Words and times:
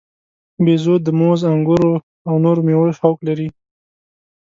بیزو 0.63 0.95
د 1.05 1.07
موز، 1.19 1.41
انګورو 1.51 1.93
او 2.29 2.35
نورو 2.43 2.61
میوو 2.67 2.95
شوق 2.99 3.17
لري. 3.27 3.47